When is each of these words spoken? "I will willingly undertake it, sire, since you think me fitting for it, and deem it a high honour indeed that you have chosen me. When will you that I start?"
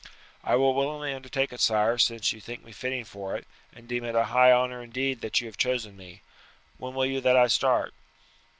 "I 0.43 0.55
will 0.55 0.73
willingly 0.73 1.13
undertake 1.13 1.53
it, 1.53 1.59
sire, 1.59 1.99
since 1.99 2.33
you 2.33 2.41
think 2.41 2.63
me 2.65 2.71
fitting 2.71 3.05
for 3.05 3.35
it, 3.35 3.45
and 3.71 3.87
deem 3.87 4.03
it 4.03 4.15
a 4.15 4.23
high 4.23 4.51
honour 4.51 4.81
indeed 4.81 5.21
that 5.21 5.39
you 5.39 5.45
have 5.45 5.57
chosen 5.57 5.95
me. 5.95 6.23
When 6.79 6.95
will 6.95 7.05
you 7.05 7.21
that 7.21 7.37
I 7.37 7.45
start?" 7.45 7.93